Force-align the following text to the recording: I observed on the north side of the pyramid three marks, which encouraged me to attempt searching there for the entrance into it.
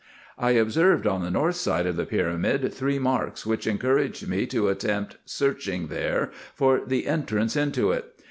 I 0.39 0.53
observed 0.53 1.05
on 1.05 1.21
the 1.21 1.29
north 1.29 1.57
side 1.57 1.85
of 1.85 1.95
the 1.95 2.07
pyramid 2.07 2.73
three 2.73 2.97
marks, 2.97 3.45
which 3.45 3.67
encouraged 3.67 4.27
me 4.27 4.47
to 4.47 4.69
attempt 4.69 5.17
searching 5.25 5.89
there 5.89 6.31
for 6.55 6.81
the 6.83 7.05
entrance 7.05 7.55
into 7.55 7.91
it. 7.91 8.05